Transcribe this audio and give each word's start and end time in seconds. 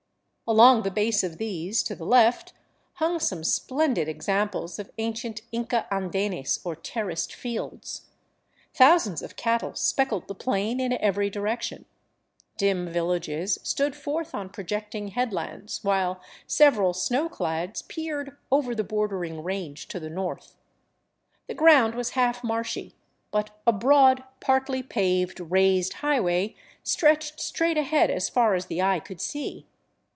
Along 0.47 0.81
the 0.83 0.91
base 0.91 1.23
of 1.23 1.37
these, 1.37 1.81
to 1.83 1.95
the 1.95 2.03
left, 2.05 2.51
hung 2.95 3.21
some 3.21 3.41
splendid 3.41 4.09
examples 4.09 4.79
of 4.79 4.91
ancient 4.97 5.43
Inca 5.53 5.87
andenes, 5.89 6.59
or 6.65 6.75
terraced 6.75 7.33
fields. 7.33 8.07
Thousands 8.73 9.21
of 9.21 9.37
cattle 9.37 9.75
speckled 9.75 10.27
the 10.27 10.35
plain 10.35 10.81
in 10.81 10.91
every 10.99 11.29
direction, 11.29 11.85
dim 12.57 12.85
villages 12.89 13.59
stood 13.63 13.95
forth 13.95 14.35
on 14.35 14.49
projecting 14.49 15.07
headlands, 15.09 15.85
while 15.85 16.19
several 16.47 16.91
snow 16.93 17.29
clads 17.29 17.81
peered 17.83 18.35
over 18.51 18.75
the 18.75 18.83
bor 18.83 19.07
dering 19.07 19.41
range 19.45 19.87
to 19.87 20.01
the 20.01 20.09
north. 20.09 20.57
The 21.47 21.53
ground 21.55 21.95
was 21.95 22.09
half 22.09 22.43
marshy, 22.43 22.93
but 23.31 23.57
a 23.65 23.71
broad,, 23.71 24.25
partly 24.41 24.83
paved, 24.83 25.39
raised 25.39 25.93
highway 25.93 26.55
stretched 26.83 27.39
straight 27.39 27.77
ahead 27.77 28.11
as 28.11 28.27
far 28.27 28.53
as 28.53 28.65
the 28.65 28.81
eye 28.81 28.99
could 28.99 29.21
see. 29.21 29.67